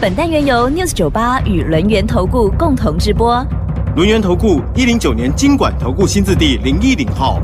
[0.00, 3.44] 本单元由 News 九八与轮源投顾共同直播。
[3.96, 7.40] 轮源投顾一零九年经管投顾新字第零一零号。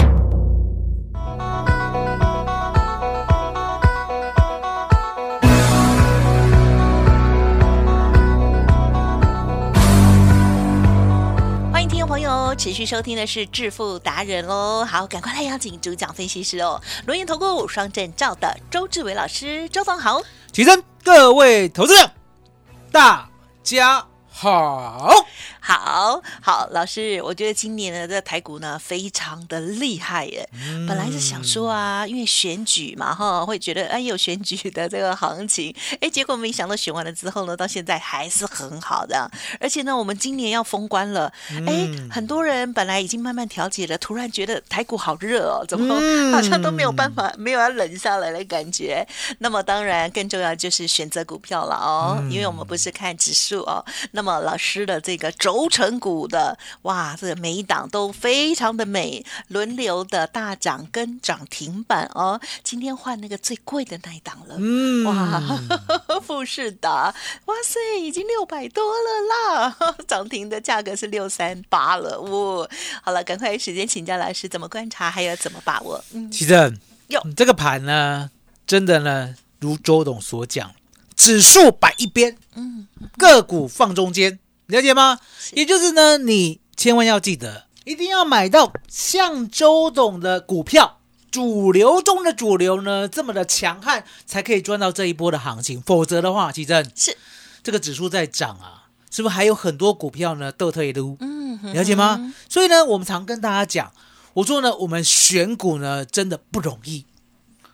[11.73, 20.21] 欢迎听众朋友持续收听的是致富达人喽，好，赶快来邀请主讲分析师哦，轮源投顾双证照的周志伟老师，周总好。
[20.53, 22.09] 起身，各位投资者，
[22.95, 23.29] 大
[23.65, 25.11] 家好。
[25.67, 30.47] 好好，老师，我觉得今年的这台股呢，非常的厉害耶。
[30.87, 39.31] 本来是想说啊，因为选举嘛，哈，会觉得哎有选举的这个行情，哎，结果没想到选完了之后呢，到现在还是很好的。
[39.59, 41.33] 而且呢，我们今年要封关了，
[41.67, 45.95] 哎，很多人本来已经慢慢调节了，突然觉得台股好热哦，怎么
[46.31, 49.07] 好像都没有办法，没有要冷下来的感觉。
[49.39, 53.83] 那么当然，更重要就是选择股票了哦，因为我们不是看指数哦。
[54.11, 62.41] 那么老师的这个轴承股的，哇，这个每一档都非常的美，轮流的大涨跟涨停板哦。
[62.65, 65.41] 今天换那个最贵的那一档了，嗯，哇，
[66.27, 72.69] 富士达，哇塞，已经六百多了啦， 涨停的价格是六三八了，哇，
[73.03, 76.05] 好了，赶快时间请教老师怎么观察，还有怎么把握。
[76.13, 76.77] 嗯，其正
[77.09, 78.29] 哟，这个盘呢，
[78.67, 80.75] 真的呢，如周董所讲，
[81.15, 85.19] 指数摆一边，嗯，个股放中间，了解吗？
[85.53, 91.01] 也就是呢，你千万要记得，一定要买到像周董的股票，
[91.31, 95.83] 主流中的主流呢，这么的强悍，才可以赚到这一波的行情。
[95.83, 97.17] 否则的话，其正是
[97.63, 101.19] 这个指数在涨啊，是不是还有很多股票呢都退路？
[101.21, 102.33] 嗯，了解吗？
[102.49, 103.93] 所以呢，我们常跟大家讲，
[104.33, 107.05] 我说呢，我们选股呢，真的不容易，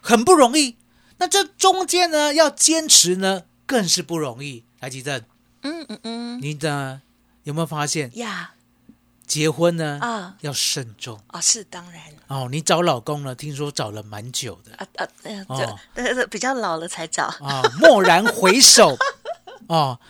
[0.00, 0.76] 很不容易。
[1.18, 4.64] 那这中间呢，要坚持呢，更是不容易。
[4.80, 5.22] 来，吉正，
[5.62, 7.00] 嗯嗯嗯，你的
[7.44, 8.52] 有没有发现，呀。
[9.26, 10.36] 结婚呢啊。
[10.40, 11.20] 要慎重。
[11.28, 12.02] 啊，是当然。
[12.26, 12.48] 哦？
[12.50, 14.74] 你找老公呢，听说找了蛮久的。
[14.74, 14.86] 啊
[16.30, 18.96] 比较老了才找，啊，蓦然回首。
[19.68, 20.00] 哦，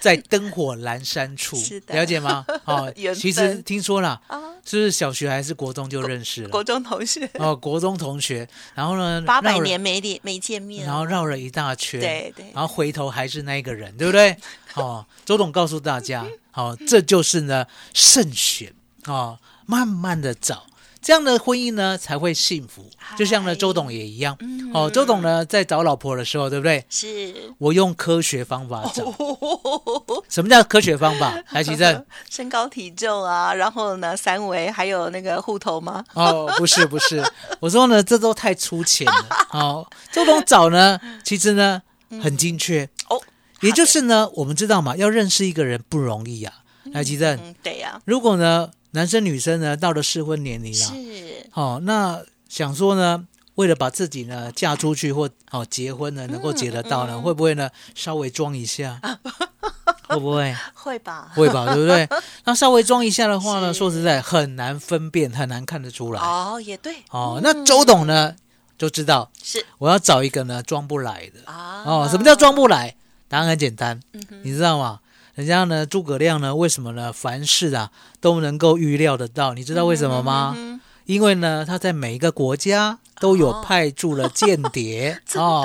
[0.00, 1.56] 在灯火阑珊处
[1.88, 2.44] 了解吗？
[2.64, 6.48] 哦缘，其实听说了，啊，是不是小学还是国中就认识了？
[6.48, 12.46] 国中同学，哦，国中同学，然后呢，八百年没见没见面，然后绕了一大圈，对对。
[12.54, 14.36] 然后回头还是那一个人，对不对？
[14.74, 18.72] 哦，周董告诉大家，哦、这就是呢慎选。
[19.06, 20.66] 哦，慢慢的找，
[21.08, 22.84] 这样的婚姻呢才会幸福。
[23.16, 26.84] 就像呢周董也一样，嗯哦，周董呢在找老婆的时候，对不对？
[26.90, 29.06] 是我用科学方法找。
[29.06, 31.42] 哦什么叫科学方法？
[31.52, 32.04] 来，奇正。
[32.28, 36.04] 身高体重啊，然后呢三围还有那个户头吗？
[36.12, 37.24] 哦，不是不是，
[37.60, 39.26] 我说呢，这都太粗浅了。
[39.58, 41.80] 哦，周董找呢，其实呢
[42.22, 42.86] 很精确。
[43.08, 43.18] 哦，
[43.62, 46.52] 也就是呢，我们知道嘛，要认识一个人不容易啊。
[46.92, 53.26] 来，吉正，嗯，对呀，如果呢，男生女生呢到了适婚年龄了，是哦，那想说呢，
[53.56, 59.00] 为了把自己呢嫁出去或哦结婚呢能够结得到呢，会不会呢稍微装一下？
[60.08, 60.56] 会不会？
[60.72, 61.30] 会吧？
[61.34, 62.08] 会吧，对不对？
[62.44, 66.20] 那稍微装一下的话呢，说实在很难分辨，很难看得出来。
[66.22, 68.34] 哦，也对，哦，那周董呢
[68.78, 71.50] 就知道是我要找一个呢装不来的。
[71.52, 72.96] 啊，哦，什么叫装不来？
[73.28, 75.00] 答案很简单，嗯你知道吗？
[75.38, 77.12] 人家呢，诸葛亮呢，为什么呢？
[77.12, 80.52] 凡事啊都能够预料得到，你知道为什么吗？
[80.58, 85.64] 嗯因为呢，他在每一个国家都有哦派驻了间谍 哦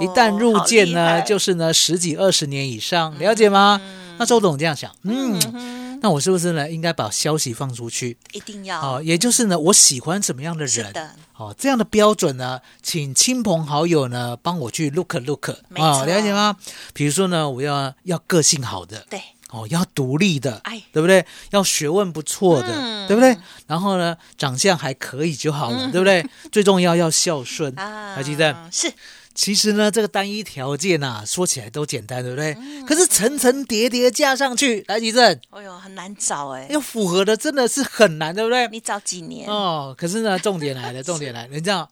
[0.00, 3.80] 一旦入好厉境呢，就是呢十几二十年以上，了解吗？
[4.18, 8.18] 那周董这样想，嗯，哼那我是不是呢应该把消息放出去？
[8.32, 10.88] 一定要哦，也就是呢，我喜欢什么样的人？
[10.88, 16.58] 是的，哦，这样的标准呢，请亲朋好友呢帮我去 look look 啊哦，了解吗？
[16.92, 19.18] 比如说呢，我要要个性好的，对，
[19.48, 21.24] 哦，要独立的，哎对不对？
[21.52, 23.34] 要学问不错的，嗯对不对？
[23.66, 26.26] 然后呢，长相还可以就好了，对不对？
[26.52, 28.54] 最重要要孝顺，啊，还记得？
[28.70, 28.92] 是
[29.34, 32.54] 其实呢，这个单一条件啊，说起来都简单，对不对？
[32.58, 38.68] 嗯可是层层叠叠加上去，来，吉正哎呦，很难找哎，要符合的真的是很难，对不对？
[38.68, 39.48] 你找几年？
[39.48, 41.88] 哦，可是呢，重点来了， 重点来了，你知道，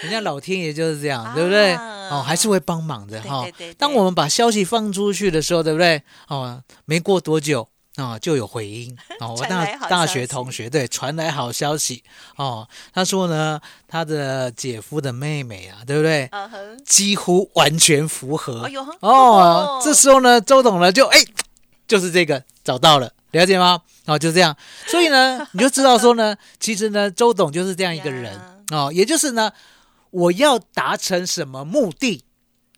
[0.00, 1.72] 人家老天爷就是这样，对不对？
[1.72, 3.74] 啊哦，还是会帮忙的哈对对对对。
[3.74, 6.02] 当我们把消息放出去的时候，对不对？
[6.26, 7.68] 哦，没过多久。
[7.96, 12.02] 啊、就有回音哦， 我大大学同学对传来好消息
[12.36, 16.28] 哦，他说呢，他的姐夫的妹妹啊，对不对？
[16.32, 18.70] 嗯哼，几乎完全符合。
[19.00, 21.18] 哦，这时候呢，周董呢就哎，
[21.86, 23.80] 就是这个找到了，了解吗？
[24.06, 24.56] 哦，就这样。
[24.86, 28.40] 所以呢，你就知道说呢， 其实呢，周董就是这样一个人
[28.70, 29.52] 哦，也就是呢，
[30.10, 32.24] 我要达成什么目的，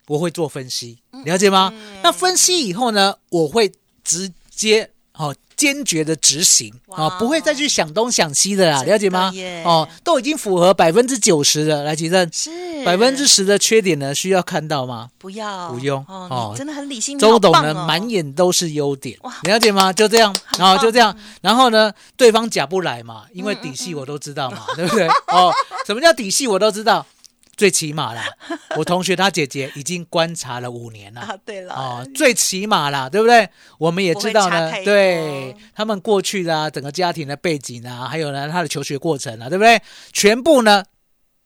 [0.07, 1.71] 我会做分析，了解吗？
[2.03, 3.71] 那分析以后呢，我会
[4.03, 5.35] 直接哦。
[5.55, 6.73] 坚决的执行。
[6.87, 7.05] 哇。
[7.05, 9.31] 哦，不会再去想东想西的啦，的了解吗？
[9.63, 12.51] 哦，都已经符合百分之九十的，来，吉正，是。
[12.83, 15.09] 百分之十的缺点呢，需要看到吗？
[15.19, 15.69] 不要。
[15.69, 16.03] 不用。
[16.09, 16.53] 哦，哦。
[16.57, 19.93] 真的很理性，周董呢，满眼都是优点哇，了解吗？
[19.93, 25.07] 就这样，然后棒就这样，然后呢，对方假不来嘛，因为底细我都知道嘛，对不对？
[25.27, 25.53] 哦，
[25.85, 27.05] 什么叫底细我都知道，
[27.55, 28.25] 最起码啦，
[28.77, 31.21] 我同学他姐姐已经观察了五年了。
[31.21, 33.47] 啊，对了，哦，最起码啦，对不对？
[33.77, 39.81] 我们也知道呢对他们过去的、啊、整个家庭的背景啊，还有呢他的求学过程啊，对不对？
[40.11, 40.83] 全部呢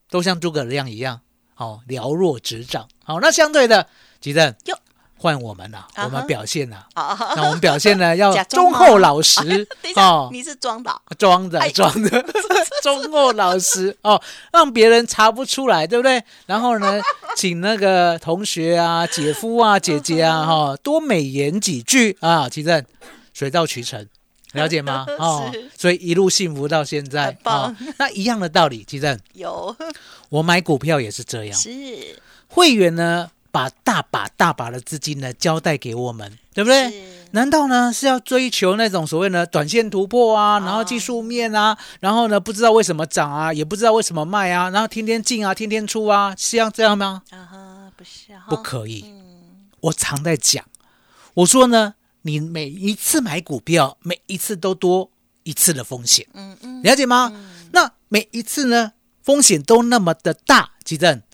[0.09, 1.19] 都像诸葛亮一样，
[1.57, 2.88] 哦，了若指掌。
[3.04, 3.88] 好，那相对的，
[4.21, 4.80] 吉正哟
[5.18, 9.68] 换我们了、我们表现了、好，那我们表现呢 要忠厚老实
[9.98, 10.92] 哦，，你是装的。
[10.92, 11.69] 啊，装的哎。
[11.72, 12.25] 装的，
[12.84, 14.22] 忠厚老实哦，
[14.52, 16.24] 让别人查不出来，对不对？
[16.46, 17.02] 然后呢，
[17.36, 22.84] 请那个同学啊、姐夫啊、姐姐啊，哈、多美言几句啊，其正
[23.34, 24.08] 水到渠成，
[24.54, 25.06] 了解吗？
[25.18, 27.75] 哦，所以一路幸福到现在啊哦。
[27.98, 29.75] 那一样的道理，其正，有。
[30.30, 31.72] 我买股票也是这样，是，
[32.48, 36.94] 会员呢把大把大把的资金呢交代给我们，对不对？
[37.31, 47.24] 难道呢是要追求那种所谓的短线突破啊，哦然后技术面啊，然后呢不知道为什么涨啊，也不知道为什么卖啊，然后天天进啊，天天出啊，是要这样吗？
[47.31, 49.04] 啊哈，不是啊，不可以。
[49.07, 49.24] 嗯
[49.80, 50.63] 我常在讲，
[51.33, 55.09] 我说呢，你每一次买股票，每一次都多
[55.44, 57.31] 一次的风险，嗯嗯了解吗？
[57.71, 58.94] 那每一次呢
[59.24, 61.27] 风险都那么的大，吉正，嗯哼，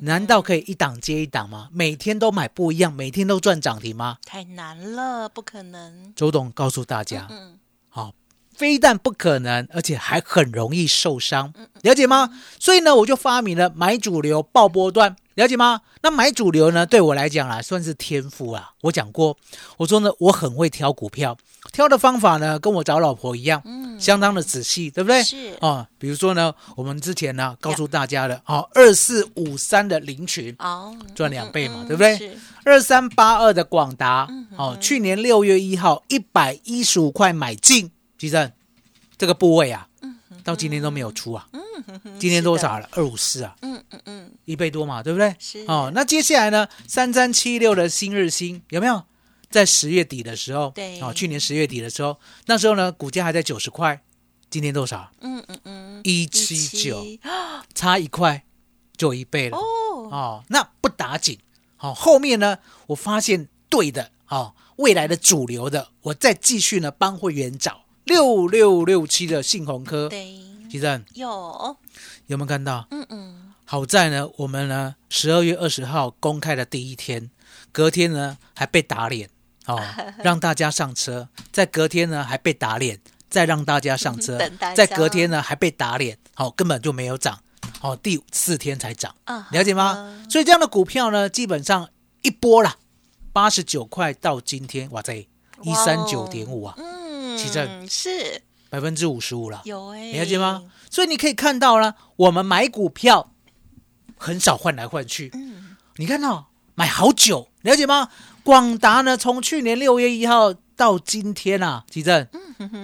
[0.00, 1.68] 难道可以一档接一档吗？
[1.72, 4.18] 每天都买不一样，每天都赚涨停吗？
[4.24, 7.58] 太难了，不可能，周董告诉大家，嗯，
[7.88, 8.12] 好、
[8.54, 11.52] 非但不可能，而且还很容易受伤，
[11.82, 12.30] 了解吗？
[12.58, 15.80] 所以呢，我就发明了买主流爆波段，了解吗？
[16.02, 18.70] 那买主流呢，对我来讲啊，算是天赋啊。
[18.82, 19.36] 我讲过，
[19.78, 21.36] 我说呢，我很会挑股票，
[21.72, 25.22] 挑的方法呢，跟我找老婆一样，嗯相当的仔细，对不对？
[25.22, 32.16] 是啊，比如说呢，我们之前呢告诉大家的，哦，二四五三的林群哦，赚两倍嘛，嗯对不对？
[32.18, 38.50] 是二三八二的广达，嗯哦，去年六月一号一百一十五块买进，吉正
[39.16, 39.88] 这个部位啊，
[40.42, 41.48] 到今天都没有出啊，
[42.18, 42.88] 今天多少了？
[42.92, 45.34] 二五四啊，嗯嗯嗯，一倍多嘛，对不对？
[45.38, 49.02] 是哦，那接下来呢，三三七六的新日新有没有？
[49.50, 54.02] 在十月底的时候，对哦，去年十月底的时候，那时候呢，股价还在九十块，
[54.50, 55.12] 今天多少？
[55.20, 57.06] 嗯嗯嗯，一七九，
[57.72, 58.44] 差一块
[58.96, 59.56] 就一倍了。
[59.56, 59.62] 哦，
[60.10, 61.38] 哦，那不打紧。
[61.76, 62.58] 好、后面呢，
[62.88, 70.08] 我发现对的，哦，未来的主流的，我再继续呢帮会员找六六六七的信鸿科。
[70.08, 70.38] 对，
[70.70, 71.04] 其正。
[71.14, 71.76] 有，
[72.26, 72.86] 有没有看到？
[72.90, 77.30] 嗯嗯，好在呢，我们呢十二月二十号公开的第一天，
[77.72, 79.28] 隔天呢还被打脸，
[79.66, 79.80] 哦，
[80.22, 83.00] 让大家上车，在隔天呢还被打脸，
[83.30, 84.38] 再让大家上车，
[84.76, 87.40] 在隔天呢还被打脸，好、根本就没有涨，
[87.80, 89.14] 好、第四天才涨。
[89.24, 90.26] 啊了解吗？
[90.28, 91.88] 所以这样的股票呢，基本上
[92.22, 92.76] 一波啦，
[93.32, 95.26] 八十九块到今天，哇塞，
[95.62, 97.03] 一三九点五啊，嗯，
[97.36, 100.64] 奇正是百分之五十五了，有哎，了解吗？？
[100.90, 103.32] 所以你可以看到呢，我们买股票
[104.16, 108.08] 很少换来换去，嗯，你看到买好久，了解吗？
[108.42, 112.26] 广达呢，从去年六月一号到今天啊，奇正，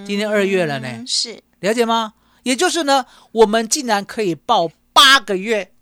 [0.05, 2.13] 今天二月了呢，嗯是了解吗？
[2.43, 5.73] 也就是呢，我们竟然可以报八个月，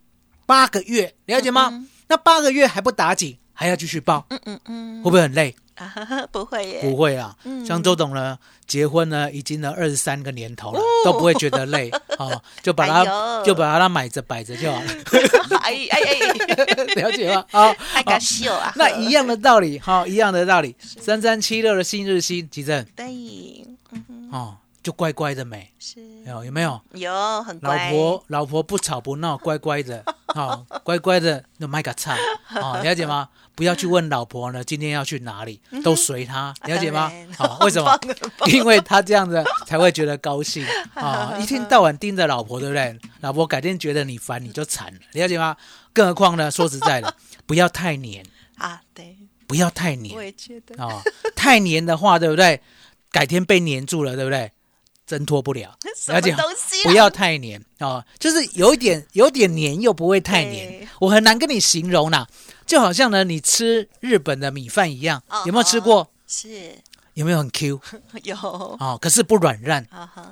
[0.46, 1.86] 八个月，了解吗？
[2.08, 5.56] 那八个月还不打紧，还要继续报，嗯嗯嗯会不会很累？
[6.32, 7.36] 不会耶，不会啊。
[7.44, 7.66] 嗯。
[7.66, 14.92] 像周董呢，结婚呢已经呢二十三个年头了，都不会觉得累 哦，就把它、哎就把它买着摆着就好了，
[15.62, 17.46] 哎 哎哎，了解吗？
[17.52, 18.72] 好、太搞笑啊！
[18.76, 20.76] 那一样的道理，哈、一样的道理。
[20.80, 22.84] 三三七六的新日新，吉正。
[22.96, 23.06] 对，
[23.92, 26.02] 嗯哼，哦，就乖乖的美，是。
[26.26, 26.80] 有有没有？
[26.94, 27.90] 有很乖。
[27.90, 30.04] 老，婆老婆不吵不闹，乖乖的
[30.36, 32.18] 好、乖乖的那买个菜，
[32.56, 33.30] 哦，了解吗？
[33.56, 37.34] 不要去问老婆呢，今天要去哪里，都随她，了解吗当然？
[37.34, 38.00] 好、为什么
[38.48, 42.98] 因为他这样子才会觉得高兴啊、一天到晚盯着老婆，对不对？
[43.22, 45.58] 老婆改天觉得你烦，你就惨了，了解吗？
[45.92, 47.14] 更何况呢，说实在的，
[47.46, 48.24] 不要太黏，
[48.58, 49.18] 啊，对，
[49.48, 50.82] 不要太黏我也觉得。
[50.82, 51.02] 哦，
[51.36, 52.62] 太黏的话，对不对？
[53.12, 54.52] 改天被黏住了，对不对？
[55.08, 62.28] 挣脱不了， 什么了解东西啊不要太黏哦，就是有一点有点黏又不会太黏，我很难跟你形容啦，
[62.66, 66.10] 就好像呢你吃日本的米饭一样，有没有吃过？
[66.28, 66.76] 是
[67.14, 67.82] 有没有很 Q
[68.24, 68.98] 有哦？
[69.02, 69.86] 可是不软烂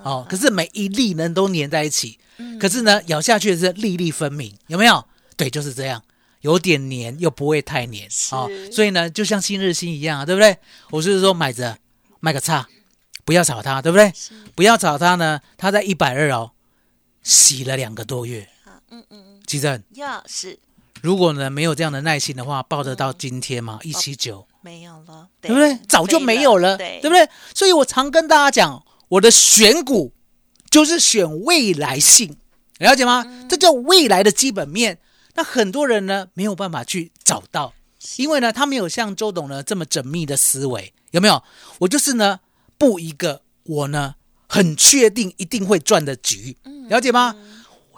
[0.04, 2.18] 哦，可是每一粒呢都粘在一起，
[2.60, 5.04] 可是呢咬下去是粒粒分明，有没有？
[5.36, 6.02] 对，就是这样。
[6.42, 10.56] 有点黏又不会太黏哦，所以呢，就像新日新一样啊，对不对？
[10.92, 11.76] 我是说买着
[12.20, 12.66] 卖个差，
[13.28, 14.14] 不要炒它，对不对？
[14.56, 16.52] 不要炒它呢，它在一百二哦，
[17.22, 18.48] 洗了两个多月。
[18.90, 20.58] 嗯嗯，基正，要是
[21.02, 23.80] 如果呢没有这样的耐心的话，抱得到今天吗？
[23.84, 25.78] 一七九，没有了，对不对？
[25.90, 27.28] 早就没有了，对对不对？
[27.54, 30.14] 所以我常跟大家讲，我的选股
[30.70, 32.38] 就是选未来性，
[32.78, 33.26] 了解吗？
[33.50, 35.00] 这叫未来的基本面。
[35.36, 37.74] 那很多人呢没有办法去找到，
[38.16, 41.44] 因为呢他没有像周董呢这么缜密的思维，有没有？
[41.80, 42.40] 我就是呢
[42.78, 44.16] 布一个我呢
[44.48, 46.58] 很确定一定会赚的局，
[46.90, 47.36] 了解吗？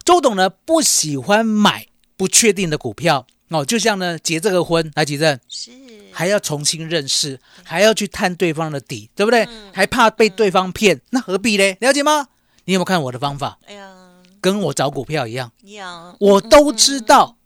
[0.03, 5.71] 周董呢不喜欢买不确定的股票哦，就像呢结这个婚来结证，是
[6.11, 9.47] 还要重新认识，还要去探对方的底，对不对？
[9.73, 11.77] 还怕被对方骗，那何必呢？
[11.79, 12.27] 了解吗？
[12.65, 13.59] 你有没有看我的方法？
[13.67, 13.91] 哎呀，
[14.41, 17.37] 跟我找股票一样，要我都知道，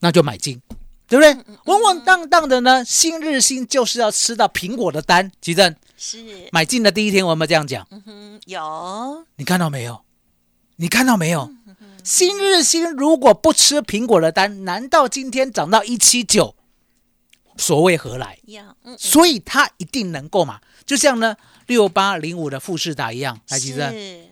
[0.00, 0.62] 那就买进，
[1.06, 1.54] 对不对？
[1.64, 5.30] 稳稳当当的呢，新日新就是要吃到苹果的单。
[5.40, 6.48] 吉正是。
[6.50, 7.86] 买进的第一天，我有没有这样讲？
[8.06, 9.26] 嗯有。
[9.36, 10.02] 你看到没有？
[10.76, 11.52] 你看到没有？
[12.02, 16.56] 新日新如果不吃苹果的单，难道今天涨到一七九，
[17.58, 18.38] 所谓何来？
[18.96, 24.24] 所以它一定能够嘛，就像呢六八零五的富士达一样，来吉正，是。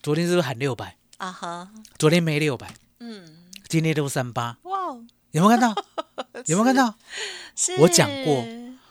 [0.00, 0.96] 昨天是不是喊六百？
[1.16, 1.70] 啊哈。
[1.98, 3.48] 昨天没六百，嗯。
[3.68, 5.04] 今天六三八，哇哦。
[5.32, 5.84] 有没有看到？
[6.46, 6.94] 有没有看到？
[7.56, 7.76] 是。
[7.80, 8.46] 我讲过。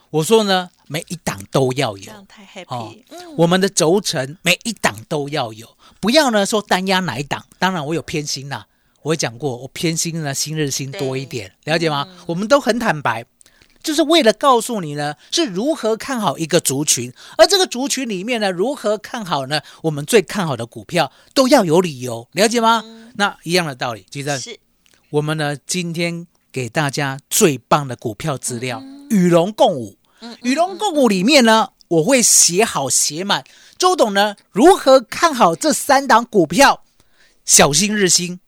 [0.09, 7.45] 我说呢，每一档都要有这样太哦 happy 嗯我们的轴承每一档都要有，不要呢说单压哪一档。
[7.59, 8.65] 当然我有偏心啦，
[9.03, 12.07] 我也讲过，我偏心呢新日新多一点，了解吗？
[12.25, 13.23] 我们都很坦白，
[13.83, 19.61] 就是为了告诉你呢是如何看好一个族群，而这个族群里面呢如何看好呢？
[19.83, 22.83] 我们最看好的股票都要有理由，了解吗？
[23.15, 24.59] 那一样的道理，其实是
[25.11, 28.81] 我们呢今天给大家最棒的股票资料，
[29.11, 29.98] 与龙共舞。
[30.41, 33.43] 与龙共舞里面呢，我会写好写满。
[33.77, 36.83] 周董呢，如何看好这三档股票？
[37.45, 38.39] 小新日新、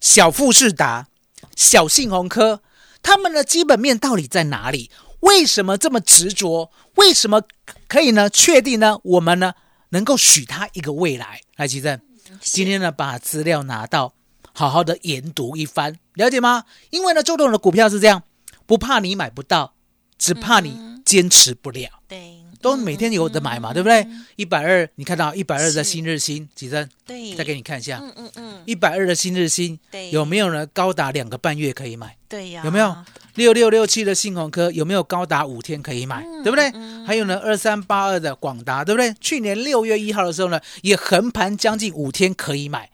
[0.00, 1.08] 小富士达、
[1.56, 2.62] 小信鸿科，
[3.02, 4.90] 他们的基本面到底在哪里？
[5.20, 6.70] 为什么这么执着？
[6.94, 7.42] 为什么
[7.88, 8.30] 可以呢？
[8.30, 8.98] 确定呢？
[9.02, 9.54] 我们呢
[9.88, 11.40] 能够许他一个未来？
[11.56, 12.00] 来，奇正，
[12.40, 14.12] 今天呢把资料拿到，
[14.52, 16.64] 好好的研读一番，了解吗？
[16.90, 18.22] 因为呢，周董的股票是这样，
[18.66, 19.74] 不怕你买不到，
[20.16, 21.88] 只怕你坚持不了。
[22.06, 24.06] 对都每天有的买嘛，对不对？
[24.34, 26.88] 一百二，你看到一百二的新日新几针？
[27.06, 30.66] 对再给你看一下，嗯嗯嗯一百二的新日新对有没有呢？
[30.68, 32.96] 高达两个半月可以买，对呀有没有？
[33.34, 36.24] 六六六七的信鸿科有没有高达五天可以买？
[36.24, 36.72] 嗯对不对？
[37.06, 39.14] 还有呢，二三八二的广达，对不对？
[39.20, 42.90] 去年六月一号的时候呢，也横盘将近五天可以买，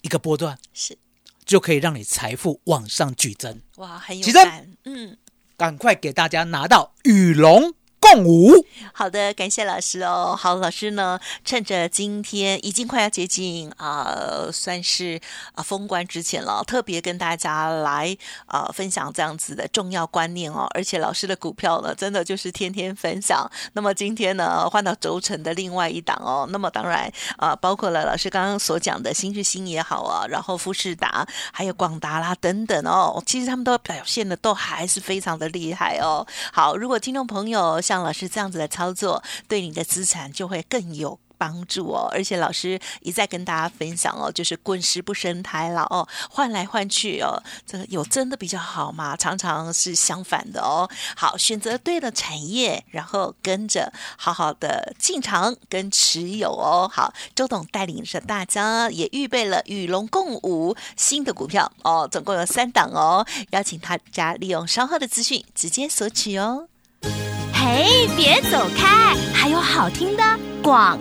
[0.00, 0.96] 一个波段是
[1.44, 3.60] 就可以让你财富往上举增。
[3.76, 5.16] 哇很有起身感嗯。
[5.60, 8.64] 赶快给大家拿到羽龙共舞。
[8.92, 10.34] 好的，感谢老师哦。
[10.36, 15.20] 好，老师呢，趁着今天已经快要接近啊、算是
[15.54, 18.16] 啊封关之前了，特别跟大家来
[18.46, 20.66] 啊、分享这样子的重要观念哦。
[20.74, 23.48] 而且老师的股票呢，真的就是天天分享。
[23.74, 26.46] 那么今天呢，换到轴承的另外一档哦。
[26.50, 36.26] 那么当然啊、包括了老师刚刚所讲的新日新也好啊，然后富士达还有广达啦等等哦，其实他们都表现的都还是非常的厉害哦。
[36.52, 41.18] 好，如果听众朋友像老师这样子的操作，对你的资产就会更有。
[41.40, 49.16] 帮助哦，而且老师一再跟大家分享哦，就是滚石不生胎了哦，换来换去哦，这个有真的比较好吗？
[49.16, 50.86] 常常是相反的哦。
[51.16, 56.86] 好，选择对了产业，然后跟着好好的进场跟持有哦。
[56.92, 66.68] 好，周董带领着大家也预备了与龙共舞新的股票哦，总共有三档哦，邀请大家利用稍后的资讯直接索取哦。
[67.62, 70.22] 嘿，别走开，还有好听的
[70.62, 70.98] 广。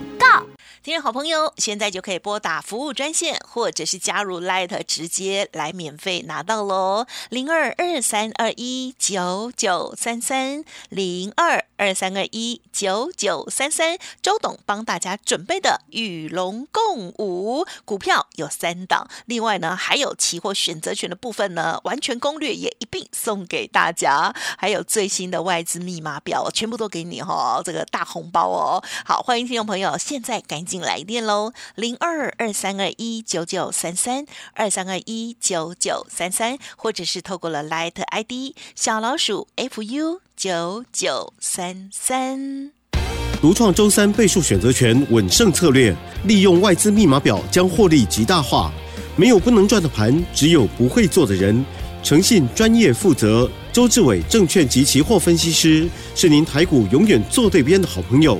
[0.90, 28.84] 听听众好朋友，现在就可以拨打服务专线，或者是加入 Light 直接来免费拿到喽，零二二三二一九九三三零二二三二一九九三三，周董帮大家准备的与龙共舞股票有三档，另外呢还有期货选择权的部分呢，完全攻略也一并送给大家，还有最新的外资密码表，全部都给你哈、这个大红包哦。
[29.06, 42.72] 好，欢迎听众朋友，现在赶紧来电喽，零二二三二一九九三三二三二一九九三三，或者是透过了 Light ID 小老鼠 fu 九九三三。
[43.42, 45.96] 独创周三倍数选择权稳胜策略，
[46.26, 48.72] 利用外资密码表将获利极大化。
[49.16, 51.66] 没有不能赚的盘，只有不会做的人。
[52.02, 58.40] 诚信、专业、负责，周志伟证券及期货分析师是您台股永远做对边的好朋友。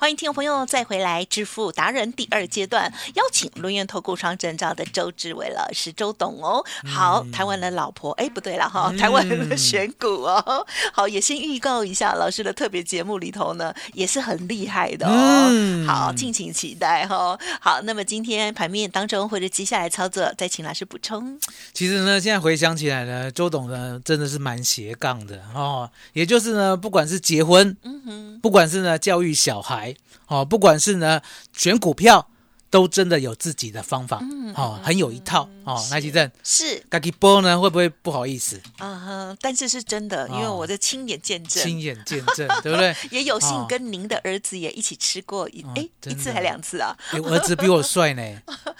[0.00, 6.64] 欢迎听众朋友再回来，致富达人第二阶段，邀请轮源投顾双证照的周志伟老师周董哦。
[6.86, 10.66] 好，谈完了老婆，哎，不对了哈，谈完了选股哦。
[10.94, 15.48] 好，也先预告一下老师的特别节目里头呢，也是很厉害的哦。
[15.50, 17.38] 嗯好，敬请期待哈。
[17.60, 21.38] 好，那么今天盘面当中或者接下来操作，再请老师补充。
[21.74, 25.90] 其实呢，现在回想起来呢，周董呢真的是蛮斜杠的哦。
[26.14, 29.89] 也就是呢，不管是结婚，嗯哼，不管是呢教育小孩，
[30.26, 31.20] 哦，不管是呢
[31.52, 32.28] 选股票，
[32.70, 35.84] 都真的有自己的方法，嗯哦，很有一套哦。
[35.90, 38.60] 那吉正，是嘎给波呢会不会不好意思？
[38.78, 41.62] 啊哈，但是是真的，因为哦我的亲眼见证。
[41.62, 42.94] 亲眼见证，对不对？
[43.10, 46.96] 也有幸哦跟您的儿子也一起吃过一哦哎、一次还两次啊？
[47.12, 48.22] 诶我儿子比我帅呢，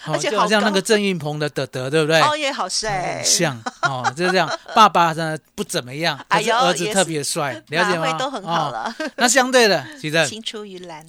[0.07, 2.21] 哦而且就好像那个郑运鹏的德德，对不对？
[2.23, 4.49] 哦，也好帅很，像哦，就是这样。
[4.73, 8.13] 爸爸呢不怎么样，可哎呦是儿子特别帅，了解吗？
[8.17, 11.05] 都很好哦了，那相对的，吉正青出于蓝。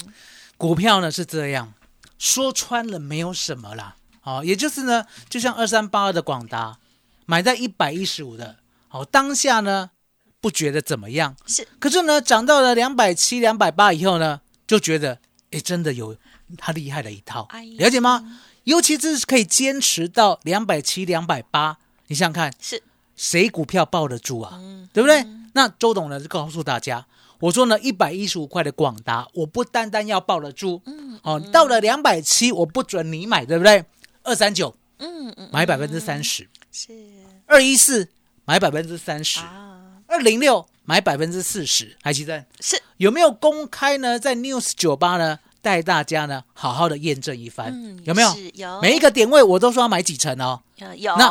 [0.58, 1.74] 股票呢是这样，
[2.22, 3.96] 说穿了没有什么啦。
[4.22, 6.78] 哦，也就是呢，就像二三八二的广达，
[7.26, 8.58] 买在一百一十五的，
[8.92, 9.90] 哦，当下呢
[10.40, 15.18] 不觉得怎么样，是可是呢涨到了两百七、两百八以后呢，就觉得
[15.50, 16.16] 诶真的有
[16.56, 18.40] 他厉害的一套哎，了解吗？
[18.66, 22.84] 尤其是可以坚持到两百七、两百八，你想想看，是，
[23.16, 24.52] 谁股票抱得住啊？
[24.54, 25.26] 嗯，对不对？
[25.54, 27.08] 那周董呢就告诉大家，
[27.42, 33.84] 我说呢，一百一十五块的广达，我不单单要抱得住，嗯哦，到了两百七，我不准你买，对不对？
[34.24, 36.94] 二三九嗯嗯，买百分之三十，是。
[37.48, 38.08] 二一四
[38.46, 42.82] 买百分之三十，啊，二零六买百分之四十，还记得是。
[42.98, 44.20] 有没有公开呢？
[44.20, 48.36] 在 News 酒吧呢，带大家呢好好的验证一番，嗯，有没有？
[48.54, 48.80] 有。
[48.82, 51.16] 每一个点位我都说要买几成哦，呃有。
[51.18, 51.28] 那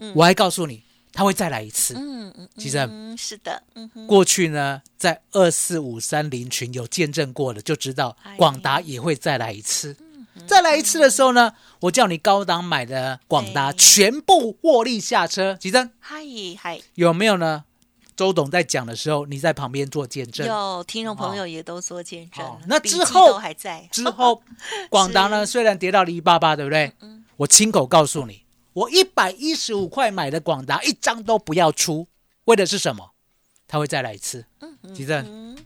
[0.00, 0.12] 嗯。
[0.14, 0.82] 我还告诉你，
[1.14, 1.94] 他会再来一次。
[1.96, 9.96] 嗯嗯，其实嗯是的，嗯哼，过去呢，在二四五三零群有见证过的，就知道哎广达也会再来一次。
[10.46, 16.22] 再来一次的时候呢，我叫你高档买的广达全部获利下车，吉珍嗨
[16.58, 17.64] 嗨，有没有呢？
[18.16, 20.46] 周董在讲的时候，你在旁边做见证。
[20.46, 22.44] 有听众朋友也都做见证。
[22.68, 24.40] 那之后还在，之后，
[24.88, 26.92] 广达呢 虽然跌到了一八八，对不对？
[27.36, 28.43] 我亲口告诉你，
[28.74, 32.08] 我一百一十五块买的广达，一张都不要出，
[32.44, 33.12] 为的是什么？
[33.66, 34.44] 他会再来一次。
[34.60, 35.56] 嗯吉正，嗯。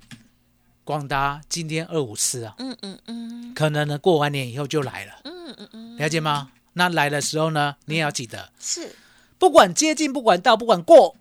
[0.85, 3.55] 广达今天二五四啊，嗯嗯嗯。
[3.55, 6.53] 可能呢过完年以后就来了，嗯嗯嗯，了解吗？
[6.75, 8.95] 那来的时候呢，你也要记得，是。
[9.39, 11.17] 不管接近，不管到，不管过，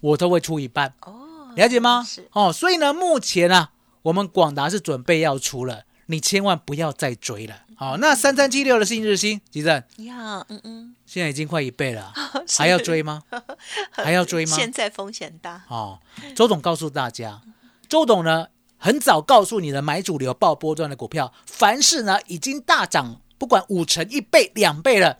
[0.00, 2.04] 我都会出一半，哦，了解吗？
[2.06, 2.28] 是？
[2.32, 7.62] 哦，所以呢，目前啊，我们广达是准备要出了，你千万不要再追了。
[7.76, 12.12] 好、那三三七六的新日新，吉正呀，嗯嗯，现在已经快一倍了，
[12.56, 13.22] 还要追吗？
[13.90, 14.56] 还要追吗？
[14.56, 15.98] 现在风险大，哦，
[16.36, 17.42] 周董告诉大家，
[17.88, 18.46] 周董呢
[18.78, 25.18] 很早告诉你的买主流爆波段的股票，凡是呢已经大涨，不管五成、一倍、两倍了，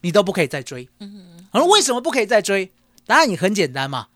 [0.00, 0.88] 你都不可以再追。
[0.98, 2.72] 嗯，而为什么不可以再追？
[3.06, 4.08] 答案也很简单嘛，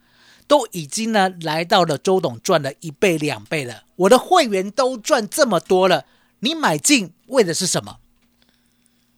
[0.47, 6.05] 都已经呢来到了周董赚了一倍、两倍了，我的会员都赚这么多了，
[6.41, 7.99] 你买进为的是什么？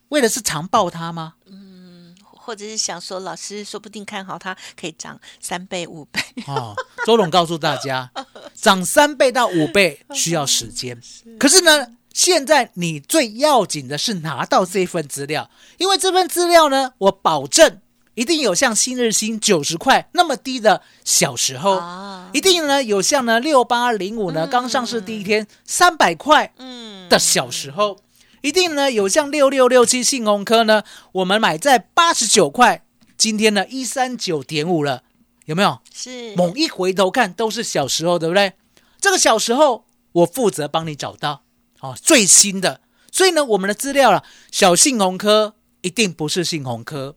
[0.08, 1.34] 为的是长报它吗？
[1.46, 8.10] 嗯或者是想说老师说不定看好它可以涨三倍五倍，哦，周董告诉大家，
[8.56, 10.98] 涨三倍到五倍需要时间。
[11.38, 17.82] 可是呢，现在你最要紧的是拿到这份资料，因为这份资料呢，我保证
[18.18, 22.28] 一定有像新日新九十块那么低的小时候，啊。
[22.32, 28.00] 一定呢有像呢六八零五呢刚上市第一天三百块嗯的小时候，
[28.40, 32.82] 一定呢有像六六六七信鸿科呢，我们买在八十九块，
[33.16, 35.04] 今天呢一三九点五了，
[35.44, 35.78] 有没有？
[35.94, 36.34] 是。
[36.34, 38.54] 猛一回头看都是小时候，对不对？
[39.00, 41.44] 这个小时候我负责帮你找到
[41.78, 42.80] 哦最新的，
[43.12, 47.14] 所以呢我们的资料了，小信鸿科一定不是信鸿科，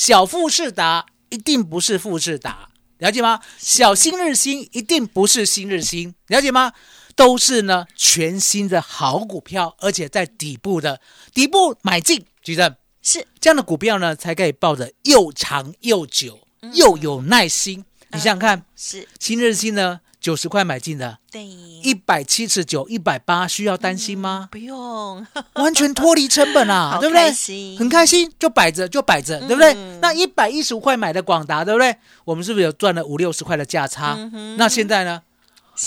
[0.00, 3.38] 小富士达一定不是富士达，了解吗？
[3.58, 6.72] 小新日新一定不是新日新，了解吗？
[7.14, 11.02] 都是呢全新的好股票，而且在底部的
[11.34, 16.40] 底部买进，举证是这样的股票呢，才可以抱得又长又久，
[16.72, 17.84] 又有耐心。
[18.12, 24.48] 你想想看，是，新日新呢，九十块买进的，对，一百七十九、一百八，需要担心吗？
[24.50, 27.76] 不用， 完全脱离成本啊，好对不对？
[27.78, 29.98] 很开心，就摆着就摆着，对不对嗯？
[30.02, 31.96] 那一百一十五块买的广达，对不对？
[32.26, 34.14] 我们是不是有赚了五六十块的价差？
[34.18, 35.22] 嗯那现在呢？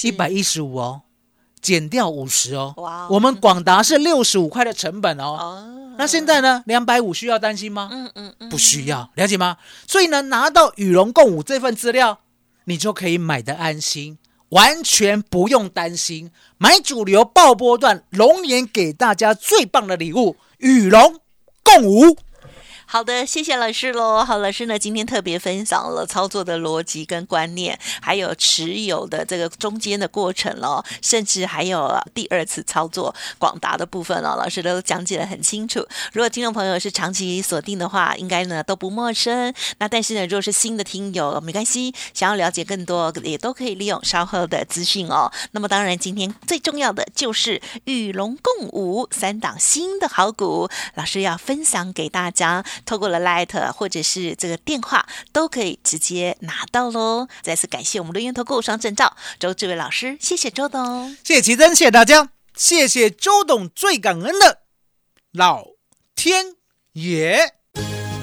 [0.02, 1.02] 一百一十五哦，
[1.62, 2.74] 减掉五十哦。
[2.78, 5.38] 哇哦我们广达是六十五块的成本哦。
[5.40, 6.64] 哦，那现在呢？
[6.66, 7.90] 两百五需要担心吗？
[7.92, 9.58] 嗯嗯嗯，不需要，了解吗？
[9.88, 12.22] 所以呢，拿到与龙共舞这份资料，
[12.64, 14.18] 你就可以买的安心，
[14.54, 16.32] 完全不用担心。
[16.58, 21.20] 买主流爆波段，龙年给大家最棒的礼物——与龙
[21.64, 22.18] 共舞。
[22.94, 24.24] 好的，谢谢老师喽。
[24.24, 35.84] 好，老师呢今天特别分享了操作的逻辑跟观念，还有持有的这个中间的过程喽，甚至还有第二次操作广达的部分哦，老师都讲解的很清楚。
[36.12, 39.52] 如果听众朋友是长期锁定的话，应该呢都不陌生。
[39.80, 45.32] 那但是呢，如果是新的听友，没关系，想要了解更多也都可以利用稍后的资讯哦。
[45.54, 57.28] 那么当然，今天最重要的就是与龙共舞三档新的好股，老师要分享给大家，透过了 Light 或者是这个电话都可以直接拿到喽。
[57.42, 61.16] 再次感谢我们的源投顾双证照周志伟老师，谢谢周董。
[61.24, 64.60] 谢谢奇珍，谢谢大家，谢谢周董，最感恩的
[65.32, 65.66] 老
[66.16, 66.56] 天
[66.94, 67.54] 爷。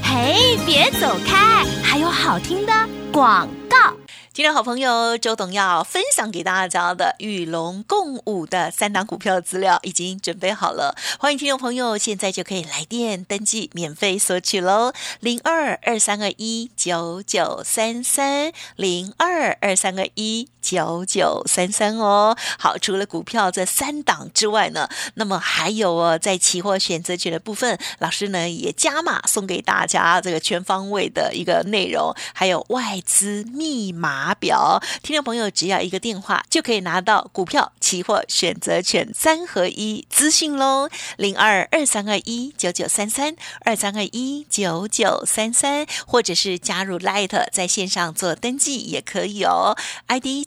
[0.02, 2.72] 嘿，别走开，还有好听的
[3.12, 3.96] 广告。
[4.32, 22.36] 今天好朋友周董要分享给大家的与龙共舞的三档股票资料已经准备好了，欢迎听众朋友现在就可以来电登记免费索取喽，零二二三二一九九三三零二二三二一九九三三哦。
[22.58, 34.80] 好，除了股票这三档之外呢，那么还有哦，在期货选择权的部分，老师呢也加码送给大家这个全方位的一个内容，还有外资密码表。
[35.02, 50.46] 听众朋友只要一个电话就可以拿到股票、期货、选择权三合一资讯喽，零二二三二一九九三三二三二一九九三三，或者是加入 Light 在线上做登记也可以哦，ID